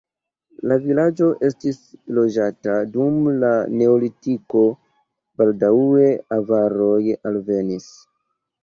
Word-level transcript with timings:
La 0.69 0.77
vilaĝo 0.85 1.27
estis 1.49 1.77
loĝata 2.19 2.79
dum 2.97 3.19
la 3.45 3.53
neolitiko, 3.83 4.65
baldaŭe 5.43 6.13
avaroj 6.41 7.01
alvenis. 7.33 7.93